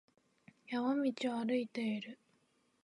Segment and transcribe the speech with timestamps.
[0.67, 2.17] 山道を歩いている。